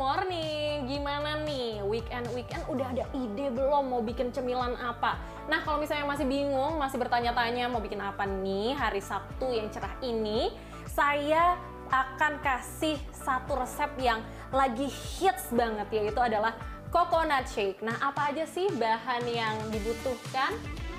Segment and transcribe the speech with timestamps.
[0.00, 0.88] morning.
[0.88, 1.84] Gimana nih?
[1.84, 5.20] Weekend-weekend udah ada ide belum mau bikin cemilan apa?
[5.46, 9.92] Nah, kalau misalnya masih bingung, masih bertanya-tanya mau bikin apa nih hari Sabtu yang cerah
[10.00, 10.50] ini,
[10.88, 11.60] saya
[11.92, 14.24] akan kasih satu resep yang
[14.54, 16.56] lagi hits banget yaitu adalah
[16.88, 17.84] coconut shake.
[17.84, 20.56] Nah, apa aja sih bahan yang dibutuhkan?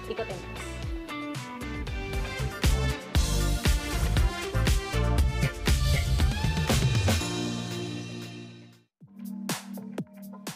[0.08, 0.40] Ikutin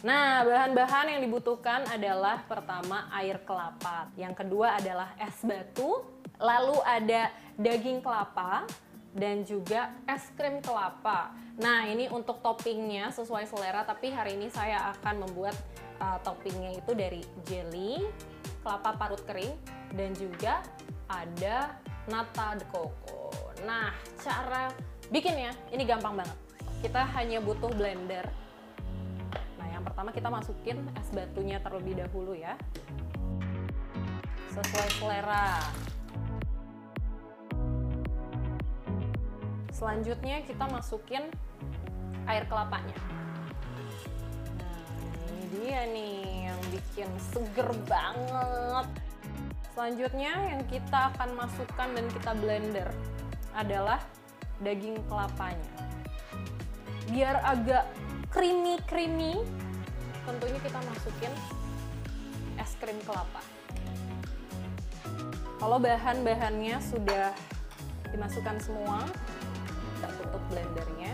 [0.05, 6.05] Nah, bahan-bahan yang dibutuhkan adalah pertama air kelapa, yang kedua adalah es batu,
[6.37, 8.69] lalu ada daging kelapa,
[9.17, 11.33] dan juga es krim kelapa.
[11.57, 15.57] Nah, ini untuk toppingnya sesuai selera, tapi hari ini saya akan membuat
[15.97, 18.05] uh, toppingnya itu dari jelly,
[18.61, 19.57] kelapa parut kering,
[19.97, 20.61] dan juga
[21.09, 23.33] ada nata de coco.
[23.65, 23.89] Nah,
[24.21, 24.69] cara
[25.09, 26.37] bikinnya ini gampang banget.
[26.85, 28.44] Kita hanya butuh blender
[30.05, 32.53] pertama kita masukin es batunya terlebih dahulu ya.
[34.53, 35.65] Sesuai selera.
[39.73, 41.25] Selanjutnya kita masukin
[42.29, 42.93] air kelapanya.
[44.61, 44.77] Nah,
[45.25, 48.87] ini dia nih yang bikin seger banget.
[49.73, 52.89] Selanjutnya yang kita akan masukkan dan kita blender
[53.57, 53.97] adalah
[54.61, 55.73] daging kelapanya.
[57.09, 57.89] Biar agak
[58.29, 59.64] creamy-creamy,
[60.25, 61.33] tentunya kita masukin
[62.57, 63.45] es krim kelapa.
[65.61, 67.31] Kalau bahan-bahannya sudah
[68.09, 69.05] dimasukkan semua,
[69.95, 71.13] kita tutup blendernya.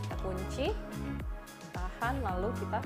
[0.00, 0.66] Kita kunci,
[1.70, 2.78] tahan, lalu kita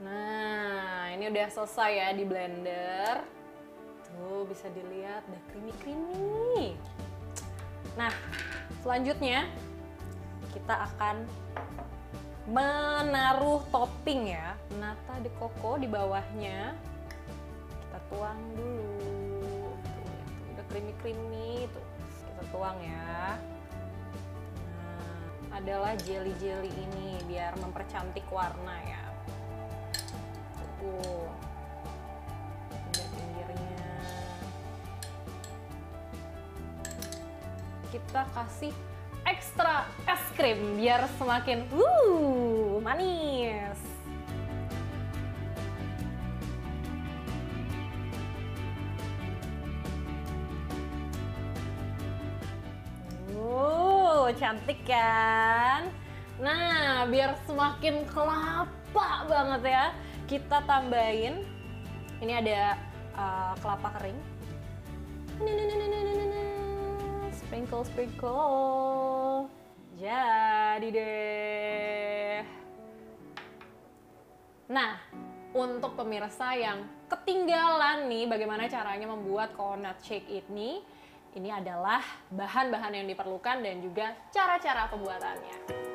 [0.00, 3.39] Nah, ini udah selesai ya di blender.
[4.50, 6.74] Bisa dilihat udah creamy-creamy.
[7.94, 8.10] Nah,
[8.82, 9.46] selanjutnya
[10.50, 11.22] kita akan
[12.50, 14.58] menaruh topping ya.
[14.82, 16.74] Nata de coco di bawahnya.
[17.78, 19.70] Kita tuang dulu.
[19.86, 20.10] Tuh
[20.58, 21.86] udah creamy-creamy tuh.
[22.26, 23.38] Kita tuang ya.
[24.74, 29.04] Nah, adalah jelly-jelly ini biar mempercantik warna ya.
[30.82, 31.49] Tuh.
[37.90, 38.70] Kita kasih
[39.26, 43.78] ekstra es krim biar semakin uh manis.
[53.34, 55.90] Uh, cantik kan?
[56.38, 59.86] Nah, biar semakin kelapa banget ya,
[60.30, 61.42] kita tambahin
[62.22, 62.78] ini ada
[63.18, 64.18] uh, kelapa kering.
[65.40, 65.79] Nah
[67.70, 69.46] sprinkle sprinkle
[69.94, 72.42] jadi deh
[74.66, 74.98] nah
[75.54, 80.82] untuk pemirsa yang ketinggalan nih bagaimana caranya membuat coconut shake ini
[81.38, 82.02] ini adalah
[82.34, 85.89] bahan-bahan yang diperlukan dan juga cara-cara pembuatannya.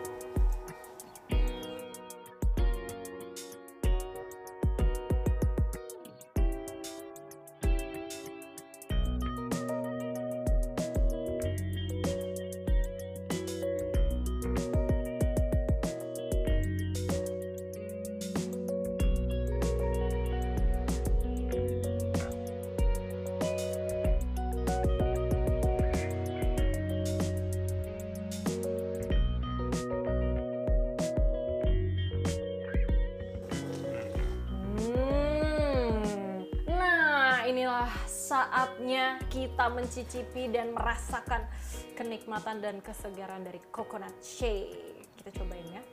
[38.26, 41.46] Saatnya kita mencicipi dan merasakan
[41.94, 45.06] kenikmatan dan kesegaran dari coconut shake.
[45.22, 45.84] Kita cobain ya.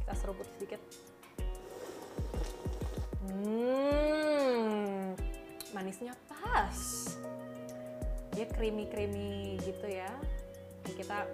[0.00, 0.80] Kita seruput sedikit.
[3.28, 5.12] Hmm,
[5.76, 7.12] manisnya pas.
[8.32, 10.08] Dia creamy-creamy gitu ya.
[10.80, 11.28] Kita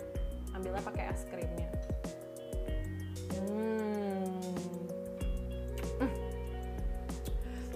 [0.59, 1.71] ambilnya pakai es krimnya.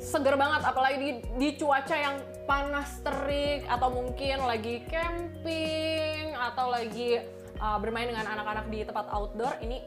[0.06, 2.16] Seger banget apalagi di, di cuaca yang
[2.46, 7.18] panas terik atau mungkin lagi camping atau lagi
[7.58, 9.82] uh, bermain dengan anak-anak di tempat outdoor ini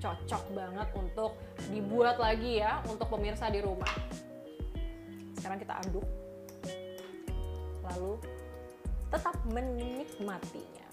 [0.00, 1.36] cocok banget untuk
[1.68, 3.92] dibuat lagi ya untuk pemirsa di rumah.
[5.36, 6.06] Sekarang kita aduk.
[7.84, 8.12] Lalu
[9.12, 10.87] tetap menikmatinya.